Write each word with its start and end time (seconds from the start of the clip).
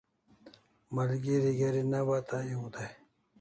Malgeri 0.93 1.51
geri 1.59 1.81
ne 1.91 1.99
bata 2.07 2.37
ew 2.53 2.65
dai 2.73 2.93